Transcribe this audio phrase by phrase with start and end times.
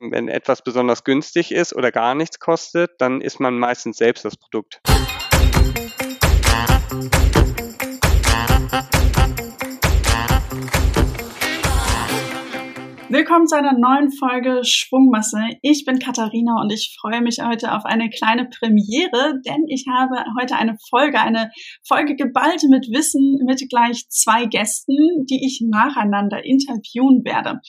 [0.00, 4.36] Wenn etwas besonders günstig ist oder gar nichts kostet, dann ist man meistens selbst das
[4.36, 4.80] Produkt.
[13.10, 15.38] Willkommen zu einer neuen Folge Schwungmasse.
[15.62, 20.26] Ich bin Katharina und ich freue mich heute auf eine kleine Premiere, denn ich habe
[20.38, 21.50] heute eine Folge, eine
[21.86, 27.60] Folge geballt mit Wissen mit gleich zwei Gästen, die ich nacheinander interviewen werde.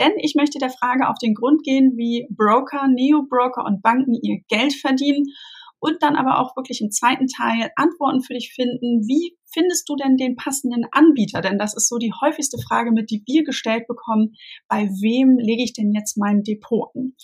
[0.00, 4.40] Denn ich möchte der Frage auf den Grund gehen, wie Broker, Neo-Broker und Banken ihr
[4.48, 5.26] Geld verdienen
[5.80, 9.08] und dann aber auch wirklich im zweiten Teil Antworten für dich finden.
[9.08, 11.40] Wie findest du denn den passenden Anbieter?
[11.40, 14.34] Denn das ist so die häufigste Frage, mit die wir gestellt bekommen.
[14.68, 17.14] Bei wem lege ich denn jetzt mein Depot an?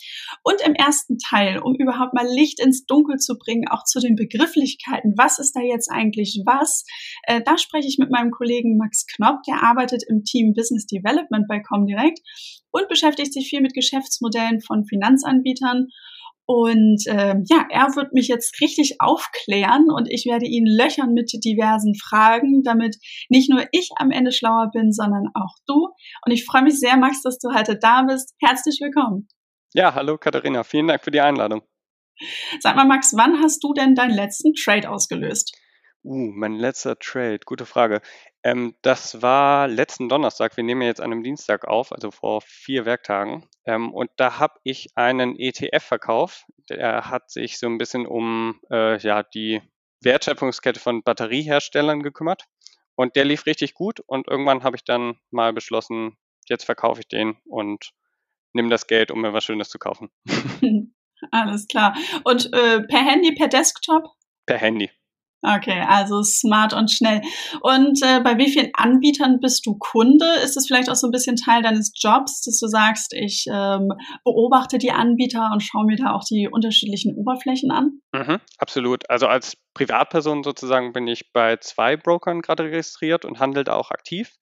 [0.43, 4.17] Und im ersten Teil, um überhaupt mal Licht ins Dunkel zu bringen, auch zu den
[4.17, 6.85] Begrifflichkeiten, was ist da jetzt eigentlich was?
[7.25, 11.47] Äh, da spreche ich mit meinem Kollegen Max Knopp, der arbeitet im Team Business Development
[11.47, 12.21] bei Comdirect
[12.71, 15.89] und beschäftigt sich viel mit Geschäftsmodellen von Finanzanbietern
[16.47, 21.33] und ähm, ja, er wird mich jetzt richtig aufklären und ich werde ihn löchern mit
[21.45, 22.97] diversen Fragen, damit
[23.29, 25.89] nicht nur ich am Ende schlauer bin, sondern auch du.
[26.25, 28.35] Und ich freue mich sehr, Max, dass du heute da bist.
[28.41, 29.27] Herzlich willkommen.
[29.75, 31.63] Ja, hallo Katharina, vielen Dank für die Einladung.
[32.61, 35.53] Sag mal, Max, wann hast du denn deinen letzten Trade ausgelöst?
[36.07, 38.01] Uh, mein letzter Trade, gute Frage.
[38.45, 40.57] Ähm, das war letzten Donnerstag.
[40.57, 43.49] Wir nehmen ja jetzt an einem Dienstag auf, also vor vier Werktagen.
[43.65, 46.45] Ähm, und da habe ich einen ETF verkauft.
[46.69, 49.61] Der hat sich so ein bisschen um äh, ja, die
[50.01, 52.45] Wertschöpfungskette von Batterieherstellern gekümmert.
[52.95, 53.99] Und der lief richtig gut.
[53.99, 56.17] Und irgendwann habe ich dann mal beschlossen,
[56.49, 57.91] jetzt verkaufe ich den und
[58.53, 60.11] nehme das Geld, um mir was Schönes zu kaufen.
[61.33, 61.97] Alles klar.
[62.23, 64.05] Und äh, per Handy, per Desktop?
[64.47, 64.89] Per Handy.
[65.43, 67.21] Okay, also smart und schnell.
[67.61, 70.27] Und äh, bei wie vielen Anbietern bist du Kunde?
[70.43, 73.93] Ist es vielleicht auch so ein bisschen Teil deines Jobs, dass du sagst, ich ähm,
[74.25, 78.01] beobachte die Anbieter und schaue mir da auch die unterschiedlichen Oberflächen an?
[78.13, 79.09] Mhm, absolut.
[79.09, 83.91] Also als Privatperson sozusagen bin ich bei zwei Brokern gerade registriert und handle da auch
[83.91, 84.33] aktiv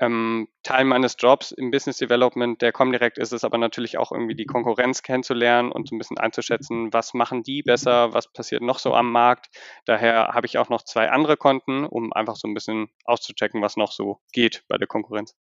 [0.00, 4.34] ähm, Teil meines Jobs im Business Development der Comdirect ist es aber natürlich auch irgendwie
[4.34, 8.78] die Konkurrenz kennenzulernen und so ein bisschen einzuschätzen, was machen die besser, was passiert noch
[8.78, 9.48] so am Markt.
[9.84, 13.76] Daher habe ich auch noch zwei andere Konten, um einfach so ein bisschen auszuchecken, was
[13.76, 15.36] noch so geht bei der Konkurrenz.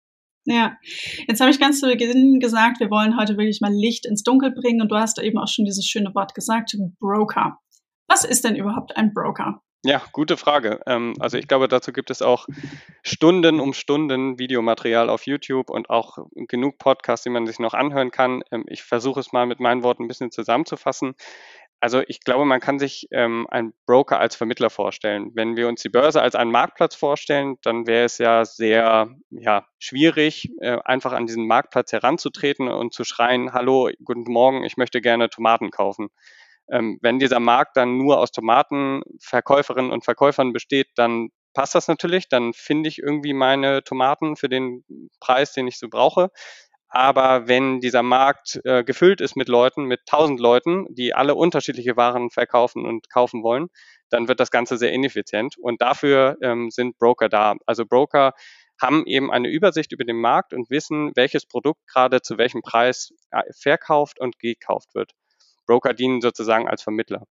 [0.45, 0.77] Ja,
[1.29, 4.51] jetzt habe ich ganz zu Beginn gesagt, wir wollen heute wirklich mal Licht ins Dunkel
[4.51, 7.59] bringen und du hast eben auch schon dieses schöne Wort gesagt, Broker.
[8.09, 9.63] Was ist denn überhaupt ein Broker?
[9.89, 10.83] Ja, gute Frage.
[10.85, 12.47] Ähm, also ich glaube, dazu gibt es auch
[13.03, 18.11] Stunden um Stunden Videomaterial auf YouTube und auch genug Podcasts, die man sich noch anhören
[18.11, 18.43] kann.
[18.53, 21.15] Ähm, ich versuche es mal mit meinen Worten ein bisschen zusammenzufassen.
[21.81, 25.31] Also ich glaube, man kann sich ähm, einen Broker als Vermittler vorstellen.
[25.33, 29.65] Wenn wir uns die Börse als einen Marktplatz vorstellen, dann wäre es ja sehr ja,
[29.79, 35.01] schwierig, äh, einfach an diesen Marktplatz heranzutreten und zu schreien, hallo, guten Morgen, ich möchte
[35.01, 36.11] gerne Tomaten kaufen.
[36.71, 42.29] Ähm, wenn dieser Markt dann nur aus Tomatenverkäuferinnen und Verkäufern besteht, dann passt das natürlich.
[42.29, 44.85] Dann finde ich irgendwie meine Tomaten für den
[45.21, 46.31] Preis, den ich so brauche.
[46.91, 51.97] Aber wenn dieser Markt äh, gefüllt ist mit Leuten, mit tausend Leuten, die alle unterschiedliche
[51.97, 53.69] Waren verkaufen und kaufen wollen,
[54.09, 55.57] dann wird das Ganze sehr ineffizient.
[55.59, 57.57] Und dafür ähm, sind Broker da.
[57.67, 58.33] Also Broker
[58.81, 63.13] haben eben eine Übersicht über den Markt und wissen, welches Produkt gerade zu welchem Preis
[63.33, 65.13] äh, verkauft und gekauft wird.
[65.69, 67.23] Broker dienen sozusagen als Vermittler.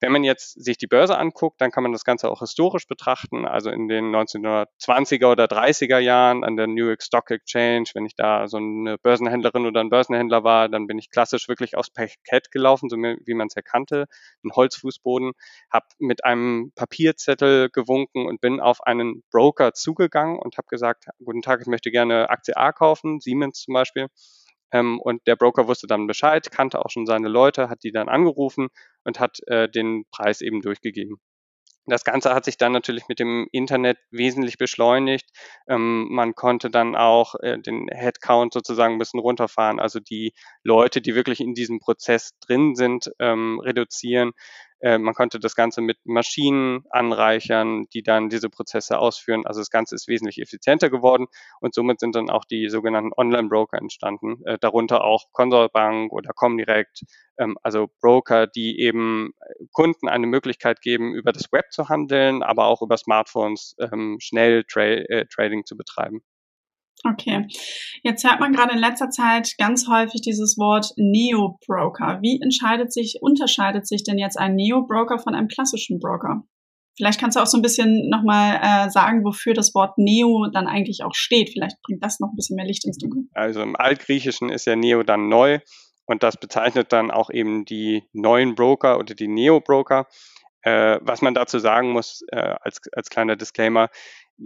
[0.00, 3.44] Wenn man jetzt sich die Börse anguckt, dann kann man das Ganze auch historisch betrachten.
[3.44, 8.14] Also in den 1920er oder 30er Jahren an der New York Stock Exchange, wenn ich
[8.14, 12.52] da so eine Börsenhändlerin oder ein Börsenhändler war, dann bin ich klassisch wirklich aufs Parkett
[12.52, 14.06] gelaufen, so wie man es erkannte,
[14.44, 15.32] ein Holzfußboden,
[15.72, 21.42] habe mit einem Papierzettel gewunken und bin auf einen Broker zugegangen und habe gesagt, guten
[21.42, 24.06] Tag, ich möchte gerne Aktie A kaufen, Siemens zum Beispiel.
[24.72, 28.08] Ähm, und der Broker wusste dann Bescheid, kannte auch schon seine Leute, hat die dann
[28.08, 28.68] angerufen
[29.04, 31.16] und hat äh, den Preis eben durchgegeben.
[31.88, 35.30] Das Ganze hat sich dann natürlich mit dem Internet wesentlich beschleunigt.
[35.66, 41.00] Ähm, man konnte dann auch äh, den Headcount sozusagen ein bisschen runterfahren, also die Leute,
[41.00, 44.32] die wirklich in diesem Prozess drin sind, ähm, reduzieren.
[44.80, 49.46] Äh, man konnte das Ganze mit Maschinen anreichern, die dann diese Prozesse ausführen.
[49.46, 51.26] Also das Ganze ist wesentlich effizienter geworden
[51.60, 57.02] und somit sind dann auch die sogenannten Online-Broker entstanden, äh, darunter auch Consorbank oder Comdirect,
[57.38, 62.42] ähm, also Broker, die eben äh, Kunden eine Möglichkeit geben, über das Web zu handeln,
[62.42, 66.22] aber auch über Smartphones ähm, schnell Tra äh, Trading zu betreiben.
[67.04, 67.46] Okay.
[68.02, 72.18] Jetzt hört man gerade in letzter Zeit ganz häufig dieses Wort Neo-Broker.
[72.22, 76.42] Wie entscheidet sich, unterscheidet sich denn jetzt ein Neo-Broker von einem klassischen Broker?
[76.96, 80.66] Vielleicht kannst du auch so ein bisschen nochmal äh, sagen, wofür das Wort Neo dann
[80.66, 81.50] eigentlich auch steht.
[81.50, 83.28] Vielleicht bringt das noch ein bisschen mehr Licht ins Dunkel.
[83.34, 85.60] Also im Altgriechischen ist ja Neo dann neu
[86.06, 90.08] Und das bezeichnet dann auch eben die neuen Broker oder die Neo-Broker.
[90.62, 93.90] Äh, was man dazu sagen muss, äh, als, als kleiner Disclaimer,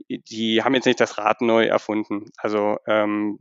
[0.09, 2.31] die haben jetzt nicht das Rad neu erfunden.
[2.39, 3.39] Also ähm,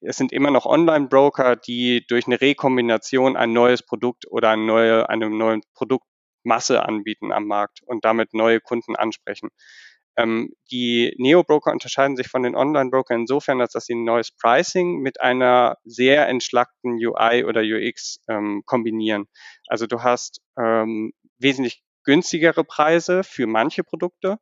[0.00, 5.08] es sind immer noch Online-Broker, die durch eine Rekombination ein neues Produkt oder eine neue,
[5.08, 9.50] eine neue Produktmasse anbieten am Markt und damit neue Kunden ansprechen.
[10.16, 14.98] Ähm, die Neo-Broker unterscheiden sich von den Online-Brokern insofern, als dass sie ein neues Pricing
[14.98, 19.26] mit einer sehr entschlackten UI oder UX ähm, kombinieren.
[19.68, 24.38] Also du hast ähm, wesentlich günstigere Preise für manche Produkte.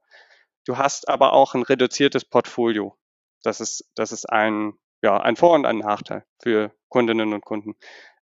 [0.71, 2.97] Du hast aber auch ein reduziertes Portfolio.
[3.43, 7.75] Das ist, das ist ein, ja, ein Vor- und ein Nachteil für Kundinnen und Kunden.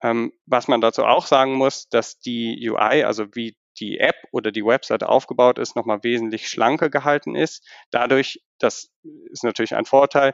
[0.03, 4.53] Ähm, was man dazu auch sagen muss, dass die UI, also wie die App oder
[4.53, 7.69] die Webseite aufgebaut ist, nochmal wesentlich schlanker gehalten ist.
[7.91, 8.91] Dadurch, das
[9.31, 10.33] ist natürlich ein Vorteil,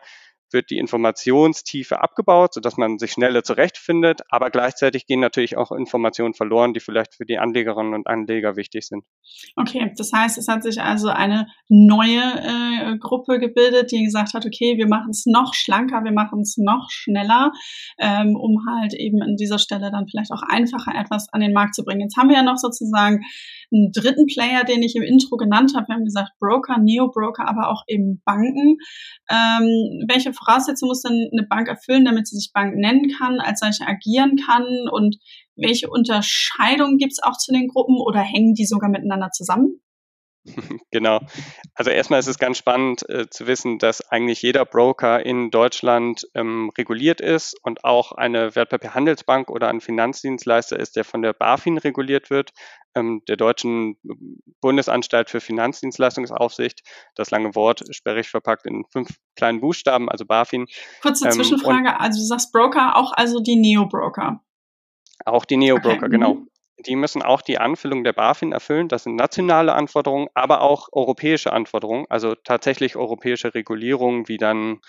[0.52, 6.34] wird die Informationstiefe abgebaut, sodass man sich schneller zurechtfindet, aber gleichzeitig gehen natürlich auch Informationen
[6.34, 9.04] verloren, die vielleicht für die Anlegerinnen und Anleger wichtig sind.
[9.56, 14.46] Okay, das heißt, es hat sich also eine neue äh, Gruppe gebildet, die gesagt hat,
[14.46, 17.52] okay, wir machen es noch schlanker, wir machen es noch schneller,
[17.98, 21.74] ähm, um halt eben an dieser Stelle dann vielleicht auch einfacher etwas an den Markt
[21.74, 22.02] zu bringen.
[22.02, 23.22] Jetzt haben wir ja noch sozusagen
[23.72, 25.88] einen dritten Player, den ich im Intro genannt habe.
[25.88, 28.78] Wir haben gesagt Broker, Neo-Broker, aber auch eben Banken.
[29.30, 33.60] Ähm, welche Voraussetzungen muss denn eine Bank erfüllen, damit sie sich Bank nennen kann, als
[33.60, 34.64] solche agieren kann?
[34.90, 35.16] Und
[35.56, 39.80] welche Unterscheidungen gibt es auch zu den Gruppen oder hängen die sogar miteinander zusammen?
[40.90, 41.20] Genau.
[41.74, 46.26] Also erstmal ist es ganz spannend äh, zu wissen, dass eigentlich jeder Broker in Deutschland
[46.34, 51.78] ähm, reguliert ist und auch eine Wertpapierhandelsbank oder ein Finanzdienstleister ist, der von der BaFin
[51.78, 52.52] reguliert wird,
[52.94, 53.96] ähm, der Deutschen
[54.60, 56.82] Bundesanstalt für Finanzdienstleistungsaufsicht.
[57.14, 60.66] Das lange Wort sperrig verpackt in fünf kleinen Buchstaben, also BaFin.
[61.02, 64.40] Kurze ähm, Zwischenfrage, also du sagst Broker, auch also die Neo-Broker.
[65.24, 66.08] Auch die Neo-Broker, okay.
[66.10, 66.46] genau.
[66.78, 68.88] Die müssen auch die Anfüllung der BaFin erfüllen.
[68.88, 74.80] Das sind nationale Anforderungen, aber auch europäische Anforderungen, also tatsächlich europäische Regulierungen, wie dann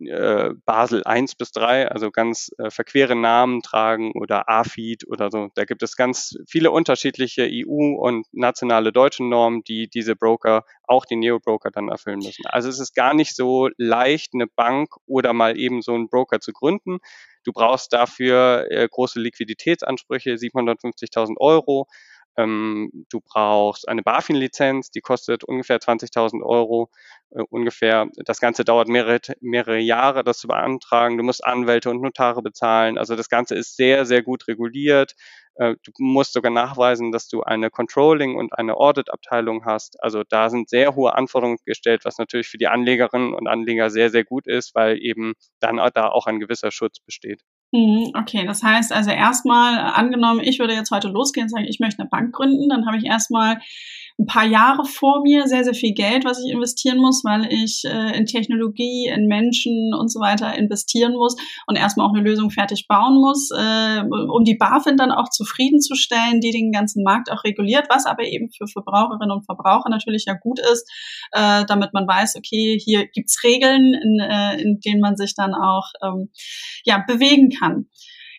[0.00, 5.50] äh, Basel 1 bis 3, also ganz äh, verquere Namen tragen oder AFID oder so.
[5.54, 11.04] Da gibt es ganz viele unterschiedliche EU- und nationale deutsche Normen, die diese Broker, auch
[11.04, 12.46] die Neo-Broker dann erfüllen müssen.
[12.46, 16.40] Also es ist gar nicht so leicht, eine Bank oder mal eben so einen Broker
[16.40, 16.98] zu gründen.
[17.44, 21.86] Du brauchst dafür äh, große Liquiditätsansprüche, 750.000 Euro.
[22.36, 26.90] Ähm, du brauchst eine BaFin-Lizenz, die kostet ungefähr 20.000 Euro
[27.30, 28.08] äh, ungefähr.
[28.24, 31.18] Das Ganze dauert mehrere, mehrere Jahre, das zu beantragen.
[31.18, 32.98] Du musst Anwälte und Notare bezahlen.
[32.98, 35.14] Also das Ganze ist sehr, sehr gut reguliert.
[35.56, 40.02] Äh, du musst sogar nachweisen, dass du eine Controlling- und eine Audit-Abteilung hast.
[40.02, 44.10] Also da sind sehr hohe Anforderungen gestellt, was natürlich für die Anlegerinnen und Anleger sehr,
[44.10, 47.42] sehr gut ist, weil eben dann da auch ein gewisser Schutz besteht.
[47.74, 51.80] Mhm, okay, das heißt also erstmal angenommen, ich würde jetzt heute losgehen und sagen, ich
[51.80, 53.60] möchte eine Bank gründen, dann habe ich erstmal
[54.18, 57.82] ein paar Jahre vor mir, sehr, sehr viel Geld, was ich investieren muss, weil ich
[57.84, 61.36] äh, in Technologie, in Menschen und so weiter investieren muss
[61.66, 66.40] und erstmal auch eine Lösung fertig bauen muss, äh, um die BaFin dann auch zufriedenzustellen,
[66.40, 70.34] die den ganzen Markt auch reguliert, was aber eben für Verbraucherinnen und Verbraucher natürlich ja
[70.34, 70.88] gut ist,
[71.32, 75.54] äh, damit man weiß, okay, hier gibt's Regeln, in, äh, in denen man sich dann
[75.54, 76.30] auch ähm,
[76.84, 77.86] ja, bewegen kann.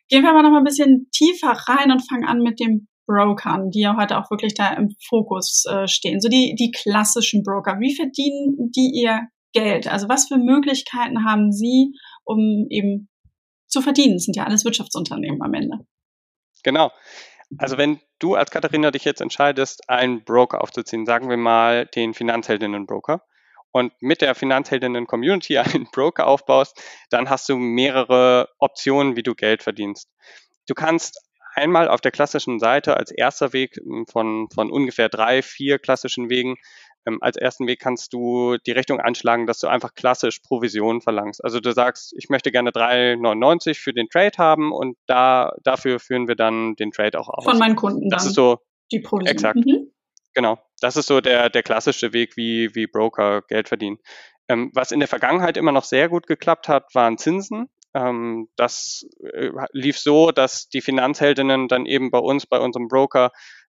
[0.10, 3.70] Gehen wir aber noch mal ein bisschen tiefer rein und fangen an mit dem Brokern,
[3.70, 6.22] die ja heute auch wirklich da im Fokus äh, stehen.
[6.22, 7.80] So die, die klassischen Broker.
[7.80, 9.88] Wie verdienen die ihr Geld?
[9.88, 11.94] Also was für Möglichkeiten haben sie,
[12.24, 13.10] um eben
[13.68, 14.16] zu verdienen?
[14.16, 15.80] Das sind ja alles Wirtschaftsunternehmen am Ende.
[16.64, 16.92] Genau.
[17.58, 22.14] Also wenn du als Katharina dich jetzt entscheidest, einen Broker aufzuziehen, sagen wir mal den
[22.14, 23.22] Finanzheldinnen-Broker,
[23.74, 29.64] und mit der Finanzheldinnen-Community einen Broker aufbaust, dann hast du mehrere Optionen, wie du Geld
[29.64, 30.10] verdienst.
[30.68, 31.20] Du kannst
[31.56, 36.30] einmal auf der klassischen Seite als erster Weg hm, von, von ungefähr drei, vier klassischen
[36.30, 36.56] Wegen.
[37.06, 41.44] Ähm, als ersten Weg kannst du die Richtung einschlagen, dass du einfach klassisch Provisionen verlangst.
[41.44, 46.28] Also du sagst, ich möchte gerne 3,99 für den Trade haben und da, dafür führen
[46.28, 47.44] wir dann den Trade auch aus.
[47.44, 48.10] Von meinen Kunden.
[48.10, 48.30] Das dann.
[48.30, 48.60] ist so.
[48.92, 49.36] Die Provision.
[49.36, 49.58] Exakt.
[49.58, 49.92] Mhm.
[50.34, 50.60] Genau.
[50.80, 53.98] Das ist so der, der klassische Weg, wie, wie Broker Geld verdienen.
[54.50, 57.70] Ähm, was in der Vergangenheit immer noch sehr gut geklappt hat, waren Zinsen.
[57.94, 63.32] Ähm, das äh, lief so, dass die Finanzheldinnen dann eben bei uns, bei unserem Broker,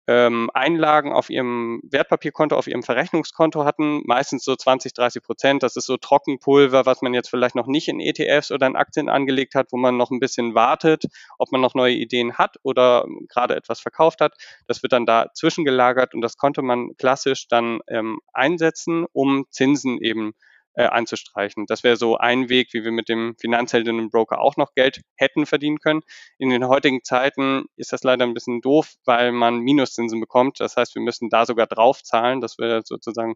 [0.10, 5.62] ähm, Einlagen auf ihrem Wertpapierkonto, auf ihrem Verrechnungskonto hatten, meistens so 20, 30 Prozent.
[5.62, 9.08] Das ist so Trockenpulver, was man jetzt vielleicht noch nicht in ETFs oder in Aktien
[9.08, 11.06] angelegt hat, wo man noch ein bisschen wartet,
[11.38, 14.34] ob man noch neue Ideen hat oder gerade etwas verkauft hat.
[14.66, 20.00] Das wird dann da zwischengelagert und das konnte man klassisch dann ähm, einsetzen, um Zinsen
[20.02, 20.34] eben
[20.74, 21.66] äh, anzustreichen.
[21.66, 25.80] Das wäre so ein Weg, wie wir mit dem Finanzheldinnen-Broker auch noch Geld hätten verdienen
[25.80, 26.02] können.
[26.38, 30.60] In den heutigen Zeiten ist das leider ein bisschen doof, weil man Minuszinsen bekommt.
[30.60, 32.42] Das heißt, wir müssen da sogar draufzahlen.
[32.42, 33.36] Das wäre sozusagen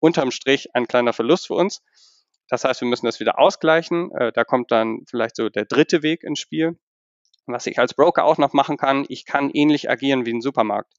[0.00, 1.82] unterm Strich ein kleiner Verlust für uns.
[2.48, 4.10] Das heißt, wir müssen das wieder ausgleichen.
[4.12, 6.78] Äh, da kommt dann vielleicht so der dritte Weg ins Spiel.
[7.46, 10.92] Was ich als Broker auch noch machen kann, ich kann ähnlich agieren wie ein Supermarkt.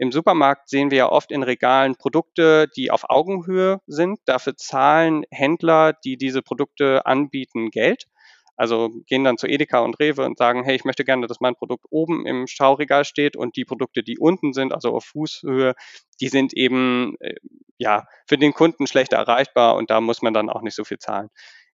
[0.00, 4.18] Im Supermarkt sehen wir ja oft in Regalen Produkte, die auf Augenhöhe sind.
[4.24, 8.06] Dafür zahlen Händler, die diese Produkte anbieten, Geld.
[8.56, 11.54] Also gehen dann zu Edeka und Rewe und sagen, hey, ich möchte gerne, dass mein
[11.54, 15.74] Produkt oben im Schauregal steht und die Produkte, die unten sind, also auf Fußhöhe,
[16.18, 17.34] die sind eben äh,
[17.76, 20.98] ja für den Kunden schlechter erreichbar und da muss man dann auch nicht so viel
[20.98, 21.28] zahlen.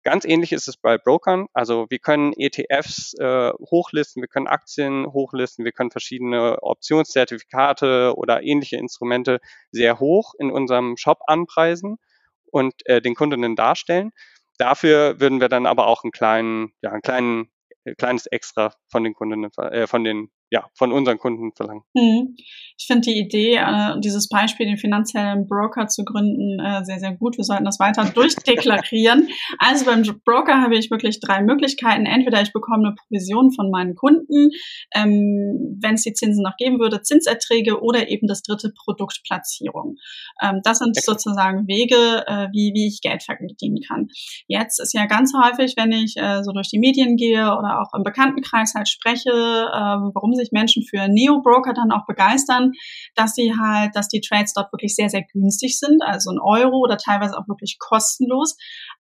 [0.06, 1.48] Ganz ähnlich ist es bei Brokern.
[1.52, 8.44] Also wir können ETFs äh, hochlisten, wir können Aktien hochlisten, wir können verschiedene Optionszertifikate oder
[8.44, 9.40] ähnliche Instrumente
[9.72, 11.96] sehr hoch in unserem Shop anpreisen
[12.44, 14.12] und äh, den Kundinnen darstellen.
[14.58, 17.50] Dafür würden wir dann aber auch einen kleinen, ja, einen kleinen,
[17.82, 21.82] äh, kleines Extra von den Kundinnen, äh, von den ja, von unseren Kunden verlangen.
[21.96, 22.36] Hm.
[22.78, 27.14] Ich finde die Idee, äh, dieses Beispiel, den finanziellen Broker zu gründen, äh, sehr, sehr
[27.14, 27.36] gut.
[27.36, 29.28] Wir sollten das weiter durchdeklarieren.
[29.58, 32.06] also beim Broker habe ich wirklich drei Möglichkeiten.
[32.06, 34.50] Entweder ich bekomme eine Provision von meinen Kunden,
[34.94, 39.96] ähm, wenn es die Zinsen noch geben würde, Zinserträge oder eben das dritte Produktplatzierung.
[40.40, 44.08] Ähm, das sind sozusagen Wege, äh, wie, wie ich Geld verdienen kann.
[44.46, 48.02] Jetzt ist ja ganz häufig, wenn ich so durch die Medien gehe oder auch im
[48.02, 52.72] Bekanntenkreis halt spreche, warum sich Menschen für Neo-Broker dann auch begeistern,
[53.14, 56.78] dass sie halt, dass die Trades dort wirklich sehr, sehr günstig sind, also ein Euro
[56.78, 58.56] oder teilweise auch wirklich kostenlos.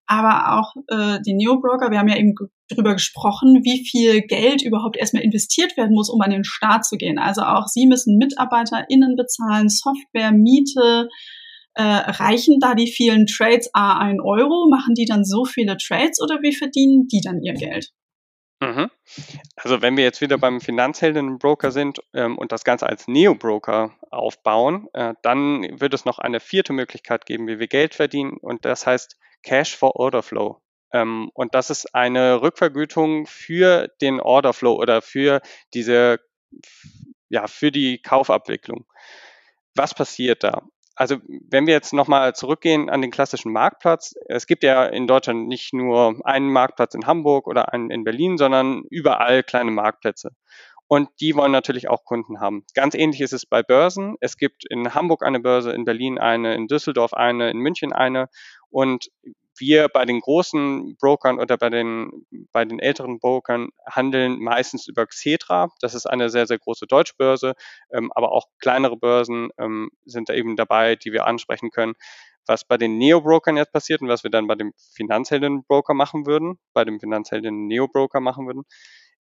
[0.06, 2.34] Aber auch äh, die Neo-Broker, wir haben ja eben
[2.68, 6.96] darüber gesprochen, wie viel Geld überhaupt erstmal investiert werden muss, um an den Start zu
[6.96, 7.18] gehen.
[7.18, 11.08] Also auch sie müssen MitarbeiterInnen bezahlen, Software, Miete,
[11.74, 14.68] äh, reichen da die vielen Trades A ein Euro?
[14.70, 17.90] Machen die dann so viele Trades oder wie verdienen die dann ihr Geld?
[18.60, 18.90] Mhm.
[19.56, 24.88] Also wenn wir jetzt wieder beim Finanzhelden-Broker sind ähm, und das Ganze als Neo-Broker aufbauen,
[24.94, 28.86] äh, dann wird es noch eine vierte Möglichkeit geben, wie wir Geld verdienen und das
[28.86, 30.62] heißt Cash for Order Flow.
[30.92, 35.42] Ähm, und das ist eine Rückvergütung für den Order Flow oder für
[35.74, 36.20] diese,
[37.28, 38.86] ja, für die Kaufabwicklung.
[39.74, 40.62] Was passiert da?
[40.96, 45.46] Also wenn wir jetzt nochmal zurückgehen an den klassischen Marktplatz, es gibt ja in Deutschland
[45.46, 50.30] nicht nur einen Marktplatz in Hamburg oder einen in Berlin, sondern überall kleine Marktplätze.
[50.88, 52.64] Und die wollen natürlich auch Kunden haben.
[52.74, 54.16] Ganz ähnlich ist es bei Börsen.
[54.20, 58.28] Es gibt in Hamburg eine Börse, in Berlin eine, in Düsseldorf eine, in München eine.
[58.70, 59.10] Und
[59.58, 65.06] wir bei den großen Brokern oder bei den, bei den älteren Brokern handeln meistens über
[65.06, 65.68] Xetra.
[65.80, 67.54] Das ist eine sehr, sehr große Deutschbörse,
[67.92, 71.94] ähm, aber auch kleinere Börsen ähm, sind da eben dabei, die wir ansprechen können.
[72.46, 76.58] Was bei den Neo-Brokern jetzt passiert und was wir dann bei dem Finanzhelden-Broker machen würden,
[76.72, 78.62] bei dem Finanzhelden-Neo-Broker machen würden,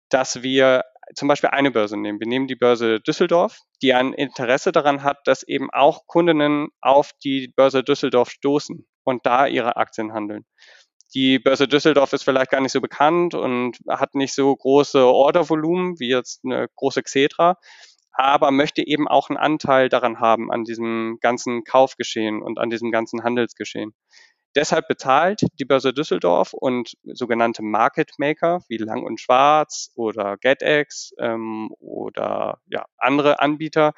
[0.10, 0.84] dass wir
[1.16, 2.20] zum Beispiel eine Börse nehmen.
[2.20, 7.12] Wir nehmen die Börse Düsseldorf, die ein Interesse daran hat, dass eben auch Kundinnen auf
[7.24, 10.46] die Börse Düsseldorf stoßen und da ihre Aktien handeln.
[11.14, 15.98] Die Börse Düsseldorf ist vielleicht gar nicht so bekannt und hat nicht so große Ordervolumen
[16.00, 17.58] wie jetzt eine große Xetra,
[18.12, 22.92] aber möchte eben auch einen Anteil daran haben, an diesem ganzen Kaufgeschehen und an diesem
[22.92, 23.94] ganzen Handelsgeschehen.
[24.56, 31.12] Deshalb bezahlt die Börse Düsseldorf und sogenannte Market Maker wie Lang und Schwarz oder GetEx
[31.20, 33.92] ähm, oder ja, andere Anbieter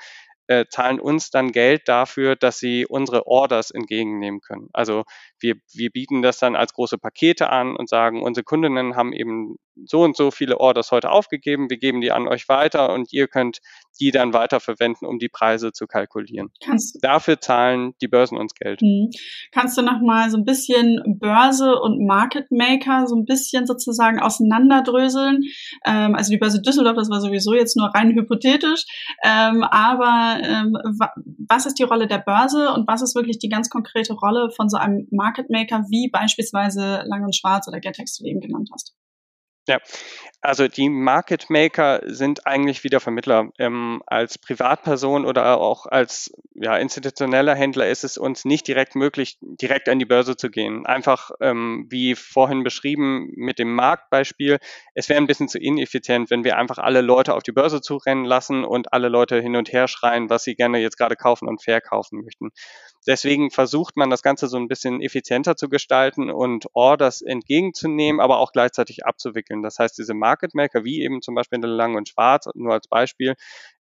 [0.48, 4.70] äh, zahlen uns dann Geld dafür, dass sie unsere Orders entgegennehmen können.
[4.74, 5.04] Also
[5.39, 9.58] wir, wir bieten das dann als große Pakete an und sagen, unsere Kundinnen haben eben
[9.86, 13.27] so und so viele Orders heute aufgegeben, wir geben die an euch weiter und ihr
[13.27, 13.60] könnt
[14.00, 16.50] die dann weiterverwenden, um die Preise zu kalkulieren.
[16.63, 18.81] Kannst, Dafür zahlen die Börsen uns Geld.
[18.81, 19.10] Mh.
[19.51, 24.19] Kannst du noch mal so ein bisschen Börse und Market Maker so ein bisschen sozusagen
[24.19, 25.41] auseinanderdröseln?
[25.86, 28.86] Ähm, also die Börse Düsseldorf, das war sowieso jetzt nur rein hypothetisch,
[29.24, 30.77] ähm, aber ähm,
[31.48, 34.69] was ist die Rolle der Börse und was ist wirklich die ganz konkrete Rolle von
[34.69, 38.69] so einem Market Maker wie beispielsweise Lang und Schwarz oder Getex, die du eben genannt
[38.74, 38.97] hast?
[39.68, 39.80] Ja,
[40.40, 43.50] also die Market Maker sind eigentlich wieder Vermittler.
[43.60, 49.38] Ähm, als Privatperson oder auch als ja, institutioneller Händler ist es uns nicht direkt möglich,
[49.42, 50.86] direkt an die Börse zu gehen.
[50.86, 54.60] Einfach ähm, wie vorhin beschrieben mit dem Marktbeispiel,
[54.94, 58.24] es wäre ein bisschen zu ineffizient, wenn wir einfach alle Leute auf die Börse zurennen
[58.24, 61.62] lassen und alle Leute hin und her schreien, was sie gerne jetzt gerade kaufen und
[61.62, 62.52] verkaufen möchten.
[63.08, 68.40] Deswegen versucht man das Ganze so ein bisschen effizienter zu gestalten und Orders entgegenzunehmen, aber
[68.40, 69.57] auch gleichzeitig abzuwickeln.
[69.64, 72.74] Das heißt, diese Market Maker, wie eben zum Beispiel in der Lang und Schwarz, nur
[72.74, 73.36] als Beispiel,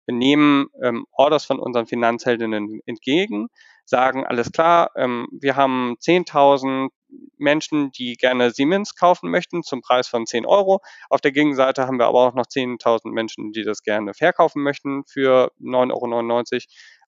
[0.08, 3.48] nehmen ähm, Orders von unseren Finanzheldinnen entgegen,
[3.86, 6.90] sagen, alles klar, ähm, wir haben 10.000
[7.38, 10.82] Menschen, die gerne Siemens kaufen möchten zum Preis von 10 Euro.
[11.10, 15.04] Auf der Gegenseite haben wir aber auch noch 10.000 Menschen, die das gerne verkaufen möchten
[15.06, 16.64] für 9,99 Euro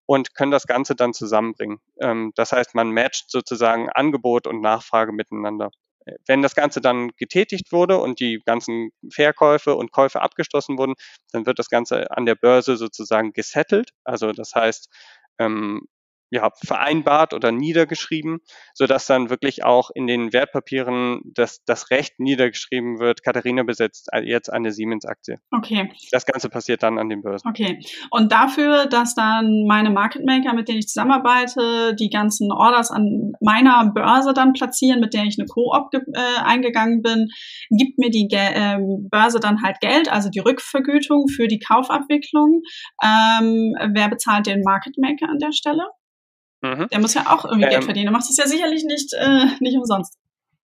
[0.05, 1.79] und können das Ganze dann zusammenbringen.
[1.99, 5.69] Ähm, das heißt, man matcht sozusagen Angebot und Nachfrage miteinander.
[6.27, 10.93] Wenn das Ganze dann getätigt wurde und die ganzen Verkäufe und Käufe abgeschlossen wurden,
[11.31, 13.91] dann wird das Ganze an der Börse sozusagen gesettelt.
[14.03, 14.89] Also das heißt,
[15.39, 15.87] ähm,
[16.29, 18.39] ja, vereinbart oder niedergeschrieben,
[18.73, 24.09] so dass dann wirklich auch in den Wertpapieren das, das Recht niedergeschrieben wird, Katharina besetzt
[24.23, 25.37] jetzt eine Siemens-Aktie.
[25.51, 25.91] Okay.
[26.11, 27.47] Das Ganze passiert dann an den Börsen.
[27.47, 27.79] Okay.
[28.11, 33.33] Und dafür, dass dann meine Market Maker, mit denen ich zusammenarbeite, die ganzen Orders an
[33.39, 35.99] meiner Börse dann platzieren, mit der ich eine Koop äh,
[36.43, 37.27] eingegangen bin,
[37.69, 38.77] gibt mir die Ge äh,
[39.09, 42.61] Börse dann halt Geld, also die Rückvergütung für die Kaufabwicklung.
[43.03, 45.83] Ähm, wer bezahlt den Market Maker an der Stelle?
[46.61, 46.87] Mhm.
[46.91, 48.05] Der muss ja auch irgendwie ähm, Geld verdienen.
[48.05, 50.17] Der macht es ja sicherlich nicht, äh, nicht umsonst.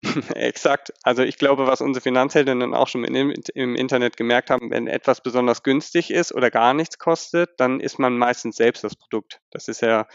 [0.35, 0.93] Exakt.
[1.03, 5.21] Also ich glaube, was unsere Finanzheldinnen auch schon im, im, Internet gemerkt haben, wenn etwas
[5.21, 9.39] besonders günstig ist oder gar nichts kostet, dann ist man meistens selbst das Produkt.
[9.51, 10.07] Das ist ja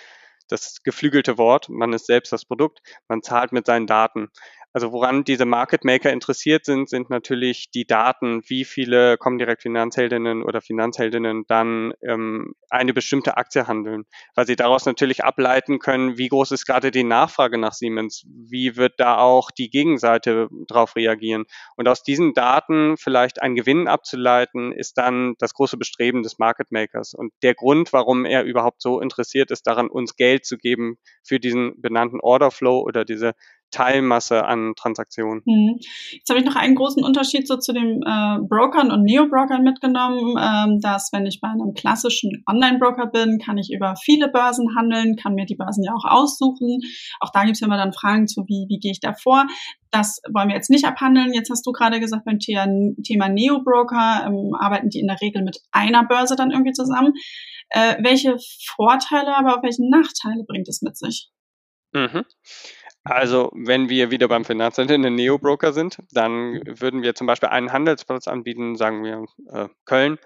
[0.48, 1.68] das geflügelte Wort.
[1.68, 2.80] Man ist selbst das Produkt.
[3.08, 4.28] Man zahlt mit seinen Daten.
[4.74, 10.42] Also woran diese Market Maker interessiert sind, sind natürlich die Daten, wie viele Comdirect Finanzheldinnen
[10.42, 16.28] oder Finanzheldinnen dann ähm, eine bestimmte Aktie handeln, weil sie daraus natürlich ableiten können, wie
[16.28, 21.46] groß ist gerade die Nachfrage nach Siemens, wie wird da auch die Gegenseite drauf reagieren.
[21.76, 26.70] Und aus diesen Daten vielleicht einen Gewinn abzuleiten, ist dann das große Bestreben des Market
[26.70, 27.14] Makers.
[27.14, 31.40] Und der Grund, warum er überhaupt so interessiert ist, daran uns Geld zu geben für
[31.40, 33.32] diesen benannten Order Flow oder diese
[33.70, 35.42] Teilmasse an Transaktionen.
[35.44, 35.78] Hm.
[36.12, 40.36] Jetzt habe ich noch einen großen Unterschied so zu den äh, Brokern und Neo-Brokern mitgenommen,
[40.38, 45.16] ähm, dass wenn ich bei einem klassischen Online-Broker bin, kann ich über viele Börsen handeln,
[45.16, 46.80] kann mir die Börsen ja auch aussuchen.
[47.20, 49.46] Auch da gibt es immer dann Fragen zu, wie, wie gehe ich da vor.
[49.90, 51.32] Das wollen wir jetzt nicht abhandeln.
[51.32, 55.60] Jetzt hast du gerade gesagt, beim Thema Neo-Broker ähm, arbeiten die in der Regel mit
[55.72, 57.12] einer Börse dann irgendwie zusammen.
[57.70, 58.36] Äh, welche
[58.76, 61.30] Vorteile, aber auch welche Nachteile bringt es mit sich?
[61.92, 62.24] Mhm.
[63.04, 67.48] Also, wenn wir wieder beim Finanzamt in den Neo-Broker sind, dann würden wir zum Beispiel
[67.48, 70.18] einen Handelsplatz anbieten, sagen wir äh, Köln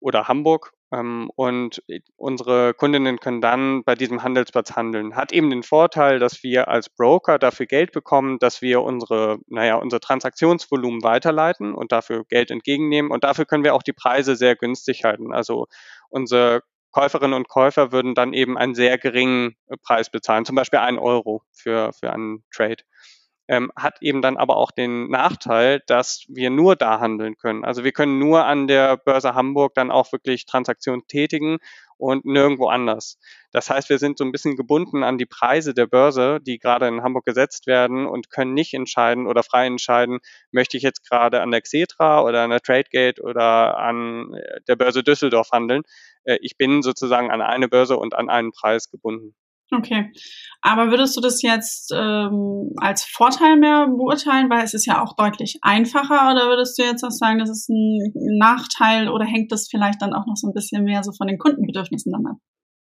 [0.00, 0.72] oder Hamburg.
[0.92, 1.82] Ähm, und
[2.16, 5.16] unsere Kundinnen können dann bei diesem Handelsplatz handeln.
[5.16, 9.76] Hat eben den Vorteil, dass wir als Broker dafür Geld bekommen, dass wir unsere, naja,
[9.76, 13.10] unser Transaktionsvolumen weiterleiten und dafür Geld entgegennehmen.
[13.10, 15.32] Und dafür können wir auch die Preise sehr günstig halten.
[15.32, 15.66] Also
[16.10, 16.60] unser
[16.94, 20.98] Käuferinnen und Käufer würden dann eben einen sehr geringen äh, Preis bezahlen, zum Beispiel einen
[20.98, 22.84] Euro für, für einen Trade.
[23.46, 27.64] Ähm, hat eben dann aber auch den Nachteil, dass wir nur da handeln können.
[27.64, 31.58] Also wir können nur an der Börse Hamburg dann auch wirklich Transaktionen tätigen
[31.98, 33.18] und nirgendwo anders.
[33.52, 36.88] Das heißt, wir sind so ein bisschen gebunden an die Preise der Börse, die gerade
[36.88, 40.18] in Hamburg gesetzt werden und können nicht entscheiden oder frei entscheiden,
[40.50, 44.76] möchte ich jetzt gerade an der Xetra oder an der Tradegate oder an äh, der
[44.76, 45.82] Börse Düsseldorf handeln.
[46.24, 49.34] Äh, ich bin sozusagen an eine Börse und an einen Preis gebunden.
[49.74, 50.12] Okay.
[50.62, 55.14] Aber würdest du das jetzt ähm, als Vorteil mehr beurteilen, weil es ist ja auch
[55.14, 59.68] deutlich einfacher, oder würdest du jetzt auch sagen, das ist ein Nachteil oder hängt das
[59.70, 62.36] vielleicht dann auch noch so ein bisschen mehr so von den Kundenbedürfnissen dann ab?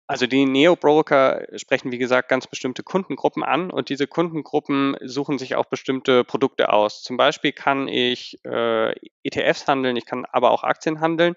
[0.08, 5.54] Also die Neo-Broker sprechen, wie gesagt, ganz bestimmte Kundengruppen an und diese Kundengruppen suchen sich
[5.54, 7.04] auch bestimmte Produkte aus.
[7.04, 8.90] Zum Beispiel kann ich äh,
[9.22, 11.36] ETFs handeln, ich kann aber auch Aktien handeln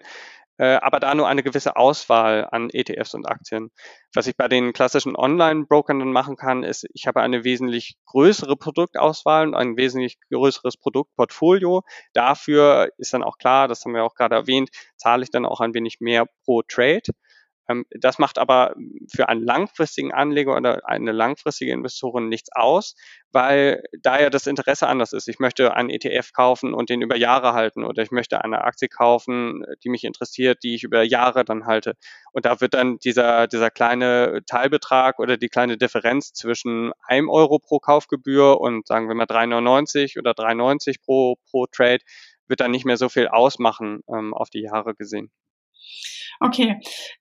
[0.58, 3.70] äh, aber da nur eine gewisse Auswahl an ETFs und Aktien.
[4.14, 8.56] Was ich bei den klassischen Online-Brokern dann machen kann, ist, ich habe eine wesentlich größere
[8.56, 11.82] Produktauswahl und ein wesentlich größeres Produktportfolio.
[12.12, 15.60] Dafür ist dann auch klar, das haben wir auch gerade erwähnt, zahle ich dann auch
[15.60, 17.02] ein wenig mehr pro Trade.
[17.68, 18.74] Ähm, das macht aber
[19.08, 22.94] für einen langfristigen Anleger oder eine langfristige Investorin nichts aus,
[23.32, 25.28] weil da ja das Interesse anders ist.
[25.28, 28.88] Ich möchte einen ETF kaufen und den über Jahre halten oder ich möchte eine Aktie
[28.88, 31.94] kaufen, die mich interessiert, die ich über Jahre dann halte.
[32.32, 37.58] Und da wird dann dieser, dieser kleine Teilbetrag oder die kleine Differenz zwischen einem Euro
[37.58, 42.00] pro Kaufgebühr und sagen wir mal 3,99 oder 3,90 pro, pro Trade
[42.46, 45.30] wird dann nicht mehr so viel ausmachen ähm, auf die Jahre gesehen.
[46.40, 46.80] Okay,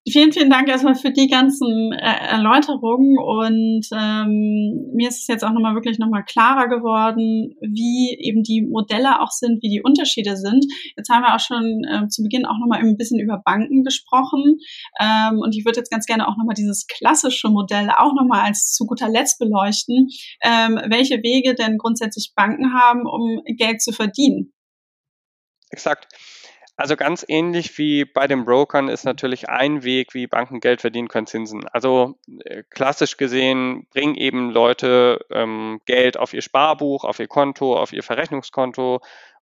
[0.10, 5.44] vielen, vielen Dank erstmal für die ganzen äh, Erläuterungen und ähm, mir ist es jetzt
[5.44, 10.36] auch nochmal wirklich nochmal klarer geworden, wie eben die Modelle auch sind, wie die Unterschiede
[10.36, 10.66] sind.
[10.98, 14.58] Jetzt haben wir auch schon äh, zu Beginn auch nochmal ein bisschen über Banken gesprochen
[15.00, 18.74] ähm, und ich würde jetzt ganz gerne auch nochmal dieses klassische Modell auch nochmal als
[18.74, 20.10] zu guter Letzt beleuchten,
[20.42, 24.54] ähm, welche Wege denn grundsätzlich Banken haben, um Geld zu verdienen.
[25.70, 26.08] Exakt.
[26.76, 31.08] Also ganz ähnlich wie bei den Brokern ist natürlich ein Weg, wie Banken Geld verdienen
[31.08, 31.68] können, Zinsen.
[31.68, 37.78] Also äh, klassisch gesehen bringen eben Leute ähm, Geld auf ihr Sparbuch, auf ihr Konto,
[37.78, 39.02] auf ihr Verrechnungskonto,